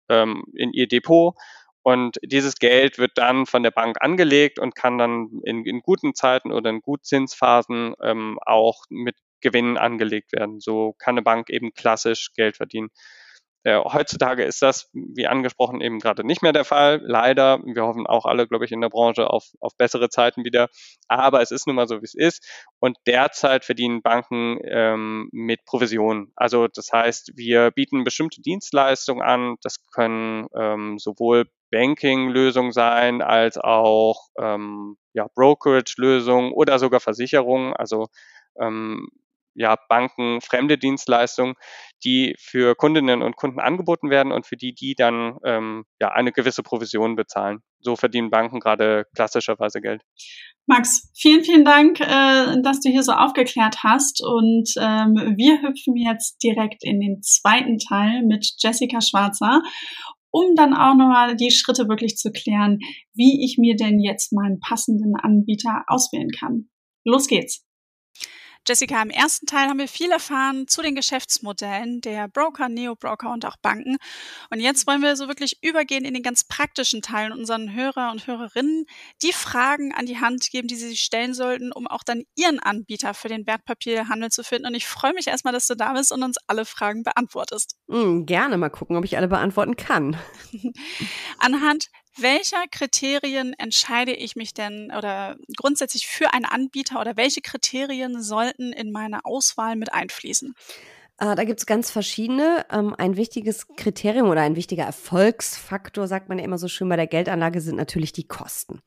[0.08, 1.36] ähm, in ihr Depot.
[1.82, 6.14] Und dieses Geld wird dann von der Bank angelegt und kann dann in, in guten
[6.14, 10.60] Zeiten oder in Gutzinsphasen ähm, auch mit Gewinnen angelegt werden.
[10.60, 12.90] So kann eine Bank eben klassisch Geld verdienen.
[13.62, 17.00] Äh, heutzutage ist das, wie angesprochen, eben gerade nicht mehr der Fall.
[17.04, 17.60] Leider.
[17.64, 20.68] Wir hoffen auch alle, glaube ich, in der Branche auf, auf bessere Zeiten wieder.
[21.08, 22.46] Aber es ist nun mal so, wie es ist.
[22.78, 26.32] Und derzeit verdienen Banken ähm, mit Provisionen.
[26.36, 29.56] Also das heißt, wir bieten bestimmte Dienstleistungen an.
[29.62, 37.74] Das können ähm, sowohl Banking-Lösungen sein, als auch ähm, ja, Brokerage-Lösungen oder sogar Versicherungen.
[37.74, 38.08] Also
[38.58, 39.08] ähm,
[39.54, 41.54] ja, Banken, fremde Dienstleistungen,
[42.04, 46.32] die für Kundinnen und Kunden angeboten werden und für die die dann ähm, ja eine
[46.32, 47.60] gewisse Provision bezahlen.
[47.80, 50.02] So verdienen Banken gerade klassischerweise Geld.
[50.66, 54.22] Max, vielen, vielen Dank, äh, dass du hier so aufgeklärt hast.
[54.22, 59.62] Und ähm, wir hüpfen jetzt direkt in den zweiten Teil mit Jessica Schwarzer,
[60.30, 62.78] um dann auch nochmal die Schritte wirklich zu klären,
[63.14, 66.68] wie ich mir denn jetzt meinen passenden Anbieter auswählen kann.
[67.04, 67.64] Los geht's.
[68.68, 73.46] Jessica, im ersten Teil haben wir viel erfahren zu den Geschäftsmodellen der Broker, Neo-Broker und
[73.46, 73.96] auch Banken.
[74.50, 78.26] Und jetzt wollen wir so wirklich übergehen in den ganz praktischen Teilen unseren Hörer und
[78.26, 78.84] Hörerinnen,
[79.22, 82.58] die Fragen an die Hand geben, die sie sich stellen sollten, um auch dann ihren
[82.58, 84.66] Anbieter für den Wertpapierhandel zu finden.
[84.66, 87.76] Und ich freue mich erstmal, dass du da bist und uns alle Fragen beantwortest.
[87.86, 90.18] Mm, gerne mal gucken, ob ich alle beantworten kann.
[91.38, 91.88] Anhand
[92.22, 98.72] welcher Kriterien entscheide ich mich denn oder grundsätzlich für einen Anbieter oder welche Kriterien sollten
[98.72, 100.54] in meine Auswahl mit einfließen?
[101.18, 102.64] Äh, da gibt es ganz verschiedene.
[102.70, 106.96] Ähm, ein wichtiges Kriterium oder ein wichtiger Erfolgsfaktor, sagt man ja immer so schön bei
[106.96, 108.80] der Geldanlage, sind natürlich die Kosten.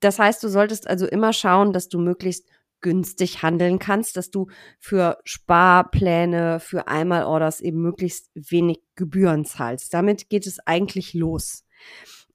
[0.00, 2.48] Das heißt, du solltest also immer schauen, dass du möglichst
[2.80, 9.92] günstig handeln kannst, dass du für Sparpläne, für Einmalorders eben möglichst wenig Gebühren zahlst.
[9.92, 11.64] Damit geht es eigentlich los.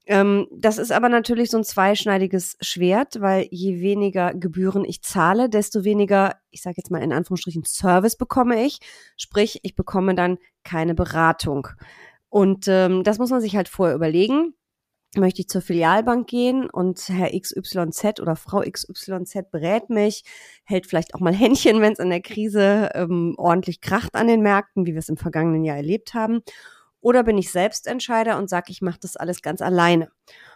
[0.06, 5.48] Ähm, das ist aber natürlich so ein zweischneidiges Schwert, weil je weniger Gebühren ich zahle,
[5.48, 8.80] desto weniger, ich sage jetzt mal in Anführungsstrichen, Service bekomme ich.
[9.16, 11.68] Sprich, ich bekomme dann keine Beratung.
[12.28, 14.54] Und ähm, das muss man sich halt vorher überlegen.
[15.14, 20.24] Möchte ich zur Filialbank gehen und Herr XYZ oder Frau XYZ berät mich,
[20.64, 24.40] hält vielleicht auch mal Händchen, wenn es in der Krise ähm, ordentlich kracht an den
[24.40, 26.40] Märkten, wie wir es im vergangenen Jahr erlebt haben.
[27.02, 30.10] Oder bin ich Selbstentscheider und sage, ich mache das alles ganz alleine.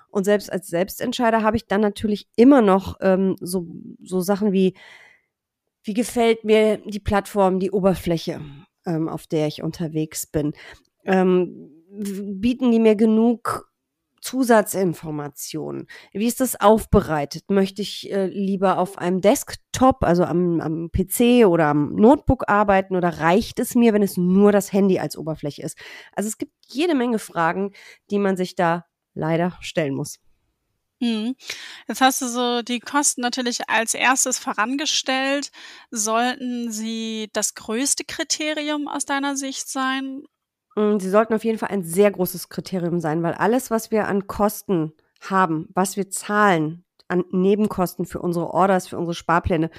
[0.09, 3.66] Und selbst als Selbstentscheider habe ich dann natürlich immer noch ähm, so,
[4.02, 4.74] so Sachen wie,
[5.82, 8.40] wie gefällt mir die Plattform, die Oberfläche,
[8.87, 10.54] ähm, auf der ich unterwegs bin.
[11.04, 13.70] Ähm, bieten die mir genug
[14.26, 15.86] Zusatzinformationen?
[16.12, 17.44] Wie ist das aufbereitet?
[17.48, 22.96] Möchte ich äh, lieber auf einem Desktop, also am, am PC oder am Notebook arbeiten
[22.96, 25.78] oder reicht es mir, wenn es nur das Handy als Oberfläche ist?
[26.12, 27.72] Also es gibt jede Menge Fragen,
[28.10, 30.18] die man sich da leider stellen muss.
[30.98, 31.36] Mhm.
[31.86, 35.52] Jetzt hast du so die Kosten natürlich als erstes vorangestellt.
[35.92, 40.24] Sollten sie das größte Kriterium aus deiner Sicht sein
[40.76, 44.26] sie sollten auf jeden Fall ein sehr großes Kriterium sein, weil alles, was wir an
[44.26, 49.70] Kosten haben, was wir zahlen, an Nebenkosten für unsere Orders, für unsere Sparpläne,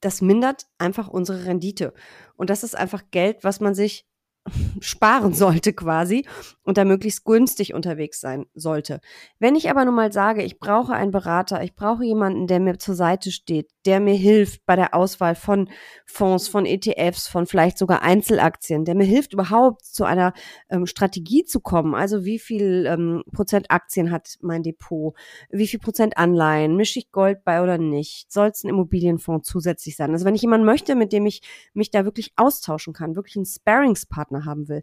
[0.00, 1.94] das mindert einfach unsere Rendite.
[2.36, 4.06] Und das ist einfach Geld, was man sich
[4.80, 6.26] sparen sollte quasi
[6.62, 9.00] und da möglichst günstig unterwegs sein sollte.
[9.38, 12.78] Wenn ich aber nun mal sage, ich brauche einen Berater, ich brauche jemanden, der mir
[12.78, 15.68] zur Seite steht, der mir hilft bei der Auswahl von
[16.06, 20.32] Fonds, von ETFs, von vielleicht sogar Einzelaktien, der mir hilft überhaupt zu einer
[20.70, 21.94] ähm, Strategie zu kommen.
[21.94, 25.14] Also wie viel ähm, Prozent Aktien hat mein Depot,
[25.50, 29.96] wie viel Prozent Anleihen, mische ich Gold bei oder nicht, soll es ein Immobilienfonds zusätzlich
[29.96, 30.12] sein.
[30.12, 31.42] Also wenn ich jemanden möchte, mit dem ich
[31.72, 34.82] mich da wirklich austauschen kann, wirklich einen Sparringspartner haben will,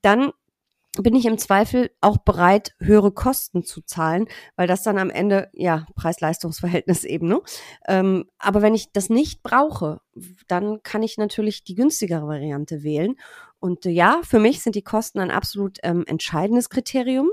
[0.00, 0.32] dann
[0.96, 5.48] bin ich im Zweifel auch bereit, höhere Kosten zu zahlen, weil das dann am Ende,
[5.52, 7.40] ja, Preis-Leistungs-Verhältnis eben, ne?
[7.86, 10.00] Ähm, aber wenn ich das nicht brauche,
[10.48, 13.14] dann kann ich natürlich die günstigere Variante wählen.
[13.60, 17.30] Und äh, ja, für mich sind die Kosten ein absolut ähm, entscheidendes Kriterium,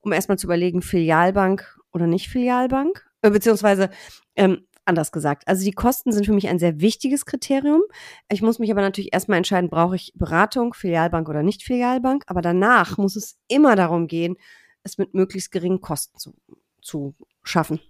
[0.00, 3.90] um erstmal zu überlegen, Filialbank oder nicht Filialbank, äh, beziehungsweise
[4.36, 5.46] ähm, anders gesagt.
[5.46, 7.82] Also die Kosten sind für mich ein sehr wichtiges Kriterium.
[8.30, 12.24] Ich muss mich aber natürlich erstmal entscheiden, brauche ich Beratung, Filialbank oder nicht Filialbank.
[12.26, 14.36] Aber danach muss es immer darum gehen,
[14.82, 16.34] es mit möglichst geringen Kosten zu,
[16.80, 17.80] zu schaffen.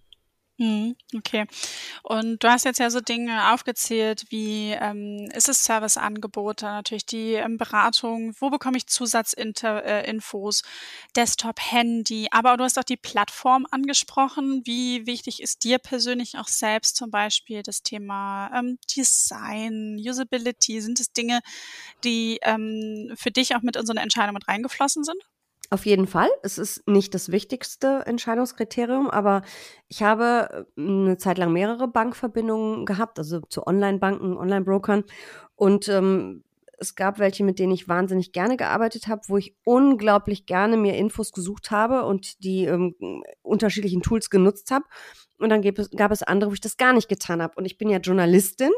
[0.62, 1.46] Mhm, okay.
[2.04, 7.32] Und du hast jetzt ja so Dinge aufgezählt wie, ähm, ist es Serviceangebote, natürlich die
[7.34, 10.64] ähm, Beratung, wo bekomme ich Zusatzinfos, äh,
[11.16, 14.62] Desktop, Handy, aber du hast auch die Plattform angesprochen.
[14.64, 20.80] Wie wichtig ist dir persönlich auch selbst zum Beispiel das Thema ähm, Design, Usability?
[20.80, 21.40] Sind es Dinge,
[22.04, 25.20] die ähm, für dich auch mit unseren Entscheidungen mit reingeflossen sind?
[25.72, 26.28] Auf jeden Fall.
[26.42, 29.40] Es ist nicht das wichtigste Entscheidungskriterium, aber
[29.88, 35.04] ich habe äh, eine Zeit lang mehrere Bankverbindungen gehabt, also zu Online-Banken, Online-Brokern.
[35.56, 36.44] Und ähm,
[36.78, 40.96] es gab welche, mit denen ich wahnsinnig gerne gearbeitet habe, wo ich unglaublich gerne mir
[40.96, 42.94] Infos gesucht habe und die ähm,
[43.42, 44.84] unterschiedlichen Tools genutzt habe.
[45.38, 47.54] Und dann gab es, gab es andere, wo ich das gar nicht getan habe.
[47.56, 48.70] Und ich bin ja Journalistin.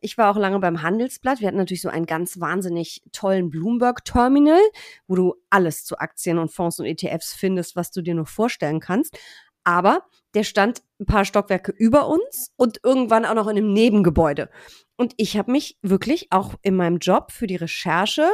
[0.00, 1.40] Ich war auch lange beim Handelsblatt.
[1.40, 4.60] Wir hatten natürlich so einen ganz wahnsinnig tollen Bloomberg-Terminal,
[5.06, 8.80] wo du alles zu Aktien und Fonds und ETFs findest, was du dir nur vorstellen
[8.80, 9.16] kannst.
[9.62, 14.50] Aber der stand ein paar Stockwerke über uns und irgendwann auch noch in einem Nebengebäude.
[14.96, 18.28] Und ich habe mich wirklich auch in meinem Job für die Recherche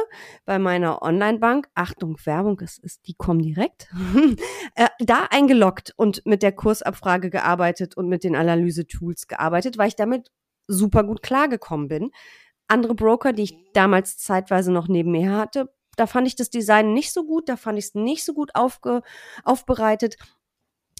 [0.45, 3.87] bei meiner Online-Bank, Achtung, Werbung, es ist, die kommen direkt,
[4.75, 9.95] äh, da eingeloggt und mit der Kursabfrage gearbeitet und mit den Analyse-Tools gearbeitet, weil ich
[9.95, 10.31] damit
[10.67, 12.11] super gut klargekommen bin.
[12.67, 16.93] Andere Broker, die ich damals zeitweise noch neben mir hatte, da fand ich das Design
[16.93, 19.01] nicht so gut, da fand ich es nicht so gut aufge,
[19.43, 20.17] aufbereitet.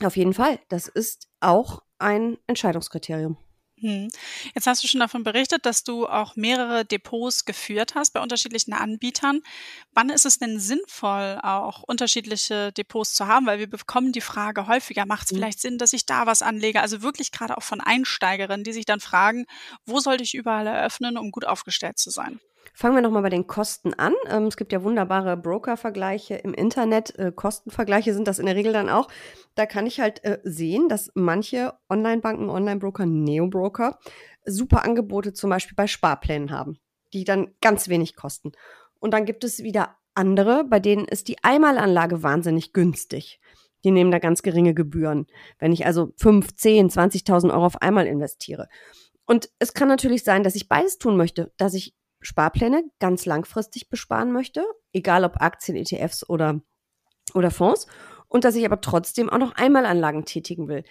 [0.04, 3.38] Auf jeden Fall, das ist auch ein Entscheidungskriterium.
[3.80, 4.08] Hm.
[4.54, 8.74] Jetzt hast du schon davon berichtet, dass du auch mehrere Depots geführt hast bei unterschiedlichen
[8.74, 9.42] Anbietern.
[9.92, 13.46] Wann ist es denn sinnvoll, auch unterschiedliche Depots zu haben?
[13.46, 15.38] Weil wir bekommen die Frage häufiger, macht es mhm.
[15.38, 16.82] vielleicht Sinn, dass ich da was anlege?
[16.82, 19.46] Also wirklich gerade auch von Einsteigerinnen, die sich dann fragen,
[19.86, 22.40] wo sollte ich überall eröffnen, um gut aufgestellt zu sein?
[22.74, 24.14] Fangen wir nochmal bei den Kosten an.
[24.30, 27.18] Ähm, es gibt ja wunderbare Broker-Vergleiche im Internet.
[27.18, 29.08] Äh, Kostenvergleiche sind das in der Regel dann auch.
[29.56, 34.00] Da kann ich halt äh, sehen, dass manche Online-Banken, Online-Broker, Neo-Broker
[34.46, 36.78] super Angebote zum Beispiel bei Sparplänen haben,
[37.14, 38.52] die dann ganz wenig kosten.
[39.00, 43.40] Und dann gibt es wieder andere, bei denen ist die Einmalanlage wahnsinnig günstig.
[43.84, 45.28] Die nehmen da ganz geringe Gebühren.
[45.60, 48.68] Wenn ich also 5, 10, 20.000 Euro auf einmal investiere.
[49.26, 53.90] Und es kann natürlich sein, dass ich beides tun möchte, dass ich Sparpläne ganz langfristig
[53.90, 56.62] besparen möchte, egal ob Aktien, ETFs oder,
[57.34, 57.88] oder Fonds,
[58.28, 60.84] und dass ich aber trotzdem auch noch Einmalanlagen tätigen will.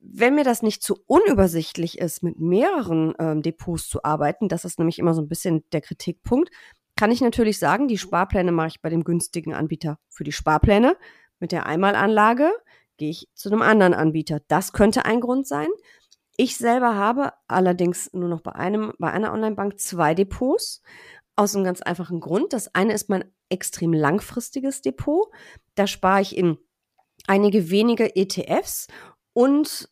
[0.00, 4.78] Wenn mir das nicht zu unübersichtlich ist, mit mehreren ähm, Depots zu arbeiten, das ist
[4.78, 6.50] nämlich immer so ein bisschen der Kritikpunkt,
[6.98, 10.96] kann ich natürlich sagen, die Sparpläne mache ich bei dem günstigen Anbieter für die Sparpläne.
[11.38, 12.50] Mit der Einmalanlage
[12.96, 14.40] gehe ich zu einem anderen Anbieter.
[14.48, 15.68] Das könnte ein Grund sein.
[16.40, 20.82] Ich selber habe allerdings nur noch bei einem, bei einer Online-Bank zwei Depots.
[21.34, 22.52] Aus einem ganz einfachen Grund.
[22.52, 25.28] Das eine ist mein extrem langfristiges Depot.
[25.74, 26.58] Da spare ich in
[27.26, 28.86] einige wenige ETFs
[29.32, 29.88] und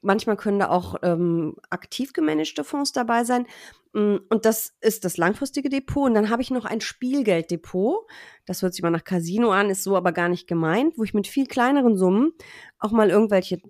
[0.00, 3.46] manchmal können da auch ähm, aktiv gemanagte Fonds dabei sein.
[3.92, 6.06] Mm, und das ist das langfristige Depot.
[6.06, 8.08] Und dann habe ich noch ein Spielgelddepot.
[8.44, 11.14] Das hört sich mal nach Casino an, ist so aber gar nicht gemeint, wo ich
[11.14, 12.32] mit viel kleineren Summen
[12.78, 13.60] auch mal irgendwelche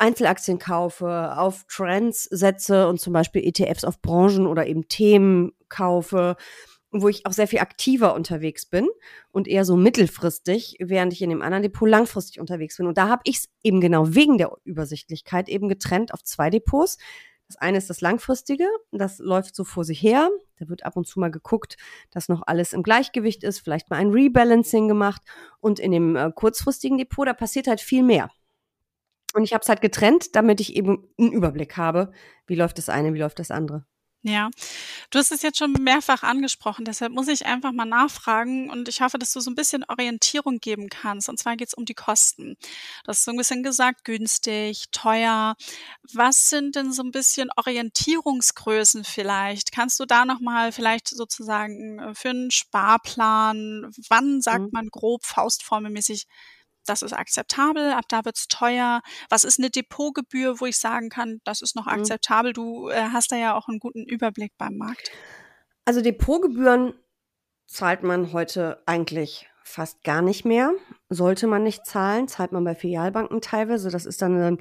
[0.00, 6.36] Einzelaktien kaufe, auf Trends setze und zum Beispiel ETFs auf Branchen oder eben Themen kaufe,
[6.90, 8.88] wo ich auch sehr viel aktiver unterwegs bin
[9.30, 12.86] und eher so mittelfristig, während ich in dem anderen Depot langfristig unterwegs bin.
[12.86, 16.98] Und da habe ich es eben genau wegen der Übersichtlichkeit eben getrennt auf zwei Depots.
[17.46, 20.30] Das eine ist das langfristige, das läuft so vor sich her.
[20.58, 21.76] Da wird ab und zu mal geguckt,
[22.10, 25.22] dass noch alles im Gleichgewicht ist, vielleicht mal ein Rebalancing gemacht.
[25.58, 28.30] Und in dem äh, kurzfristigen Depot, da passiert halt viel mehr.
[29.34, 32.12] Und ich habe es halt getrennt, damit ich eben einen Überblick habe,
[32.46, 33.84] wie läuft das eine, wie läuft das andere.
[34.22, 34.50] Ja,
[35.08, 39.00] du hast es jetzt schon mehrfach angesprochen, deshalb muss ich einfach mal nachfragen und ich
[39.00, 41.30] hoffe, dass du so ein bisschen Orientierung geben kannst.
[41.30, 42.56] Und zwar geht es um die Kosten.
[43.04, 45.54] Du hast so ein bisschen gesagt, günstig, teuer.
[46.12, 49.72] Was sind denn so ein bisschen Orientierungsgrößen vielleicht?
[49.72, 54.70] Kannst du da nochmal vielleicht sozusagen äh, für einen Sparplan, wann sagt mhm.
[54.72, 56.26] man grob faustformelmäßig,
[56.86, 59.00] das ist akzeptabel, ab da wird's teuer.
[59.28, 61.92] Was ist eine Depotgebühr, wo ich sagen kann, das ist noch mhm.
[61.92, 62.52] akzeptabel?
[62.52, 65.10] Du äh, hast da ja auch einen guten Überblick beim Markt.
[65.84, 66.94] Also Depotgebühren
[67.66, 70.72] zahlt man heute eigentlich fast gar nicht mehr.
[71.08, 73.90] Sollte man nicht zahlen, zahlt man bei Filialbanken teilweise.
[73.90, 74.58] Das ist dann ein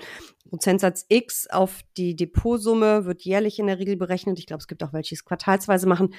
[0.50, 4.40] Prozentsatz X auf die Depotsumme, wird jährlich in der Regel berechnet.
[4.40, 6.14] Ich glaube, es gibt auch welche, die es quartalsweise machen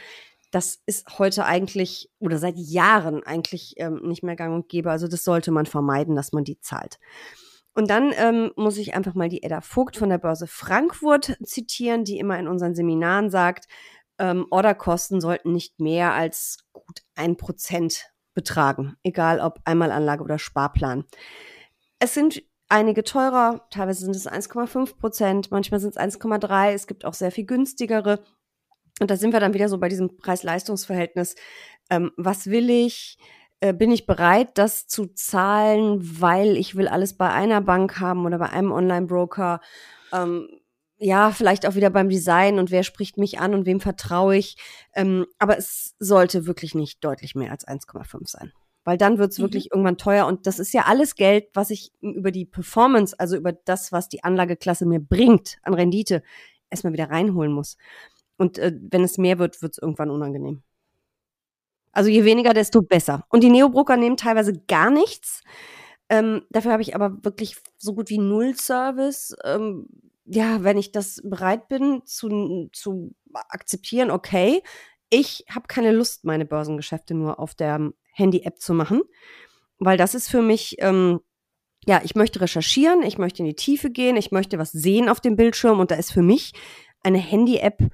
[0.50, 4.90] das ist heute eigentlich oder seit Jahren eigentlich ähm, nicht mehr gang und gäbe.
[4.90, 6.98] Also das sollte man vermeiden, dass man die zahlt.
[7.72, 12.04] Und dann ähm, muss ich einfach mal die Edda Vogt von der Börse Frankfurt zitieren,
[12.04, 13.66] die immer in unseren Seminaren sagt,
[14.18, 21.04] ähm, Orderkosten sollten nicht mehr als gut ein Prozent betragen, egal ob Einmalanlage oder Sparplan.
[22.00, 27.04] Es sind einige teurer, teilweise sind es 1,5 Prozent, manchmal sind es 1,3, es gibt
[27.04, 28.22] auch sehr viel günstigere.
[29.00, 31.34] Und da sind wir dann wieder so bei diesem Preis-Leistungs-Verhältnis.
[31.88, 33.18] Ähm, was will ich?
[33.60, 38.24] Äh, bin ich bereit, das zu zahlen, weil ich will alles bei einer Bank haben
[38.26, 39.60] oder bei einem Online-Broker?
[40.12, 40.48] Ähm,
[40.98, 44.56] ja, vielleicht auch wieder beim Design und wer spricht mich an und wem vertraue ich.
[44.94, 48.52] Ähm, aber es sollte wirklich nicht deutlich mehr als 1,5 sein.
[48.84, 49.44] Weil dann wird es mhm.
[49.44, 53.36] wirklich irgendwann teuer und das ist ja alles Geld, was ich über die Performance, also
[53.36, 56.22] über das, was die Anlageklasse mir bringt an Rendite,
[56.70, 57.76] erstmal wieder reinholen muss.
[58.40, 60.62] Und äh, wenn es mehr wird, wird es irgendwann unangenehm.
[61.92, 63.26] Also je weniger, desto besser.
[63.28, 65.42] Und die Neobroker nehmen teilweise gar nichts.
[66.08, 69.36] Ähm, dafür habe ich aber wirklich so gut wie null Service.
[69.44, 69.88] Ähm,
[70.24, 74.62] ja, wenn ich das bereit bin zu, zu akzeptieren, okay.
[75.10, 79.02] Ich habe keine Lust, meine Börsengeschäfte nur auf der Handy-App zu machen,
[79.78, 81.20] weil das ist für mich, ähm,
[81.84, 85.20] ja, ich möchte recherchieren, ich möchte in die Tiefe gehen, ich möchte was sehen auf
[85.20, 86.54] dem Bildschirm und da ist für mich
[87.02, 87.90] eine Handy-App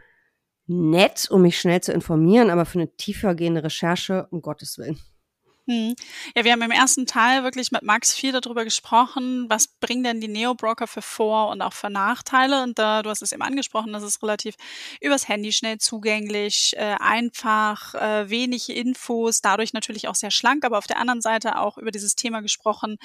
[0.67, 4.99] nett, um mich schnell zu informieren, aber für eine tiefergehende Recherche, um Gottes Willen.
[5.69, 5.97] Hm.
[6.37, 10.21] Ja, wir haben im ersten Teil wirklich mit Max viel darüber gesprochen, was bringen denn
[10.21, 12.63] die Neo-Broker für Vor- und auch für Nachteile.
[12.63, 14.55] Und da, du hast es eben angesprochen, das ist relativ
[15.01, 20.79] übers Handy schnell zugänglich, äh, einfach, äh, wenig Infos, dadurch natürlich auch sehr schlank, aber
[20.79, 22.99] auf der anderen Seite auch über dieses Thema gesprochen.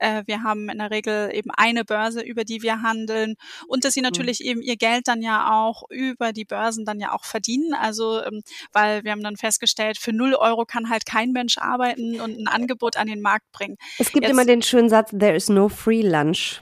[0.00, 3.36] Äh, wir haben in der Regel eben eine Börse, über die wir handeln
[3.68, 4.06] und dass sie mhm.
[4.06, 4.46] natürlich mhm.
[4.46, 7.74] eben ihr Geld dann ja auch über die Börsen dann ja auch verdienen.
[7.74, 12.07] Also, ähm, weil wir haben dann festgestellt, für null Euro kann halt kein Mensch arbeiten
[12.20, 13.76] und ein Angebot an den Markt bringen.
[13.98, 16.60] Es gibt Jetzt, immer den schönen Satz, there is no free lunch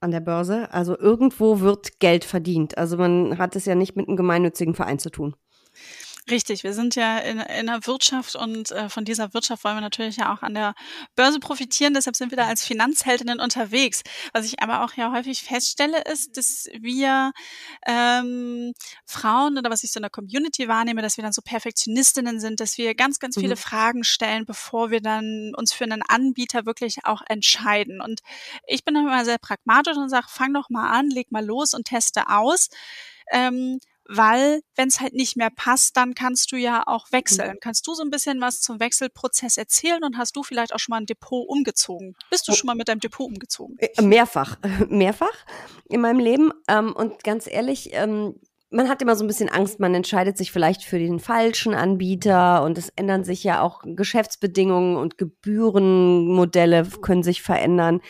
[0.00, 0.72] an der Börse.
[0.72, 2.76] Also irgendwo wird Geld verdient.
[2.76, 5.34] Also man hat es ja nicht mit einem gemeinnützigen Verein zu tun.
[6.30, 9.80] Richtig, wir sind ja in, in der Wirtschaft und äh, von dieser Wirtschaft wollen wir
[9.80, 10.74] natürlich ja auch an der
[11.16, 11.94] Börse profitieren.
[11.94, 14.02] Deshalb sind wir da als Finanzheldinnen unterwegs.
[14.32, 17.32] Was ich aber auch ja häufig feststelle, ist, dass wir
[17.88, 18.72] ähm,
[19.04, 22.60] Frauen oder was ich so in der Community wahrnehme, dass wir dann so Perfektionistinnen sind,
[22.60, 23.60] dass wir ganz, ganz viele mhm.
[23.60, 28.00] Fragen stellen, bevor wir dann uns für einen Anbieter wirklich auch entscheiden.
[28.00, 28.20] Und
[28.68, 31.74] ich bin dann immer sehr pragmatisch und sage, fang doch mal an, leg mal los
[31.74, 32.68] und teste aus.
[33.32, 33.80] Ähm,
[34.14, 37.16] weil wenn es halt nicht mehr passt, dann kannst du ja auch mhm.
[37.16, 37.56] wechseln.
[37.60, 40.92] Kannst du so ein bisschen was zum Wechselprozess erzählen und hast du vielleicht auch schon
[40.92, 42.14] mal ein Depot umgezogen?
[42.30, 42.54] Bist du oh.
[42.54, 43.76] schon mal mit deinem Depot umgezogen?
[43.78, 45.36] Äh, mehrfach, mehrfach
[45.88, 46.52] in meinem Leben.
[46.68, 48.34] Ähm, und ganz ehrlich, ähm,
[48.70, 52.62] man hat immer so ein bisschen Angst, man entscheidet sich vielleicht für den falschen Anbieter
[52.62, 58.00] und es ändern sich ja auch Geschäftsbedingungen und Gebührenmodelle können sich verändern.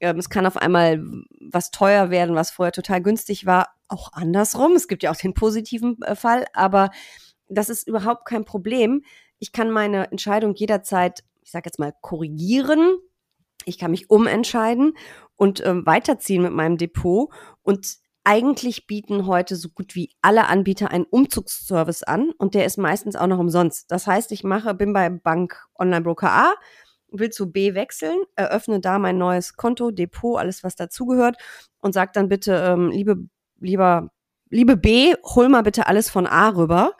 [0.00, 1.02] Ähm, es kann auf einmal
[1.40, 3.68] was teuer werden, was vorher total günstig war.
[3.88, 4.72] Auch andersrum.
[4.72, 6.90] Es gibt ja auch den positiven äh, Fall, aber
[7.48, 9.02] das ist überhaupt kein Problem.
[9.38, 12.98] Ich kann meine Entscheidung jederzeit, ich sage jetzt mal, korrigieren.
[13.64, 14.94] Ich kann mich umentscheiden
[15.36, 17.30] und äh, weiterziehen mit meinem Depot.
[17.62, 22.76] Und eigentlich bieten heute so gut wie alle Anbieter einen Umzugsservice an und der ist
[22.76, 23.90] meistens auch noch umsonst.
[23.90, 26.54] Das heißt, ich mache, bin bei Bank Online Broker A,
[27.10, 31.38] will zu B wechseln, eröffne da mein neues Konto, Depot, alles was dazugehört
[31.80, 33.16] und sag dann bitte, ähm, liebe,
[33.58, 34.10] lieber,
[34.50, 36.94] liebe B, hol mal bitte alles von A rüber.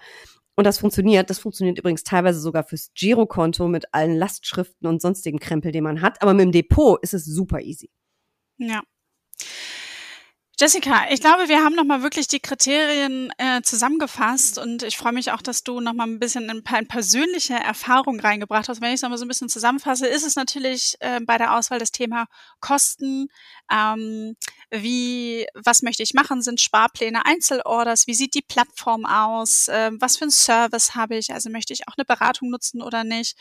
[0.55, 1.31] Und das funktioniert.
[1.31, 6.03] Das funktioniert übrigens teilweise sogar fürs Girokonto mit allen Lastschriften und sonstigen Krempel, den man
[6.03, 6.21] hat.
[6.21, 7.91] Aber mit dem Depot ist es super easy.
[8.57, 8.83] Ja.
[10.61, 15.31] Jessica, ich glaube, wir haben nochmal wirklich die Kriterien äh, zusammengefasst und ich freue mich
[15.31, 18.81] auch, dass du nochmal ein bisschen ein paar persönliche Erfahrungen reingebracht hast.
[18.81, 21.79] Wenn ich es nochmal so ein bisschen zusammenfasse, ist es natürlich äh, bei der Auswahl
[21.79, 22.27] das Thema
[22.59, 23.29] Kosten,
[23.71, 24.35] ähm,
[24.71, 30.17] wie, was möchte ich machen, sind Sparpläne, Einzelorders, wie sieht die Plattform aus, äh, was
[30.17, 33.37] für einen Service habe ich, also möchte ich auch eine Beratung nutzen oder nicht?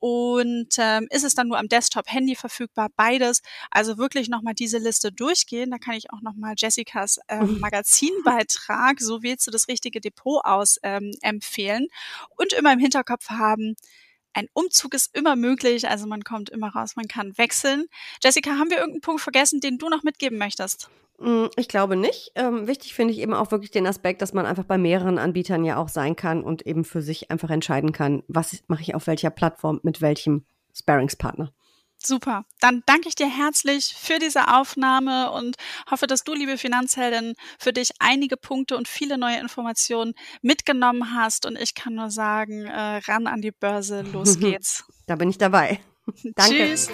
[0.00, 4.78] Und ähm, ist es dann nur am Desktop, Handy verfügbar, beides, also wirklich nochmal diese
[4.78, 10.00] Liste durchgehen, da kann ich auch nochmal Jessicas ähm, Magazinbeitrag, so wählst du das richtige
[10.00, 11.86] Depot aus, ähm, empfehlen.
[12.36, 13.76] Und immer im Hinterkopf haben,
[14.34, 17.86] ein Umzug ist immer möglich, also man kommt immer raus, man kann wechseln.
[18.22, 20.90] Jessica, haben wir irgendeinen Punkt vergessen, den du noch mitgeben möchtest?
[21.18, 22.32] Mm, ich glaube nicht.
[22.34, 25.64] Ähm, wichtig finde ich eben auch wirklich den Aspekt, dass man einfach bei mehreren Anbietern
[25.64, 29.06] ja auch sein kann und eben für sich einfach entscheiden kann, was mache ich auf
[29.06, 30.44] welcher Plattform mit welchem
[30.74, 31.52] Sparingspartner.
[32.06, 32.44] Super.
[32.60, 35.56] Dann danke ich dir herzlich für diese Aufnahme und
[35.90, 41.46] hoffe, dass du, liebe Finanzheldin, für dich einige Punkte und viele neue Informationen mitgenommen hast.
[41.46, 44.84] Und ich kann nur sagen, äh, ran an die Börse, los geht's.
[45.06, 45.80] Da bin ich dabei.
[46.34, 46.68] Danke.
[46.68, 46.90] Tschüss.